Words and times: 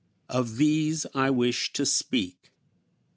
Of 0.29 0.57
these 0.57 1.05
I 1.13 1.29
wish 1.29 1.73
to 1.73 1.85
speak. 1.85 2.51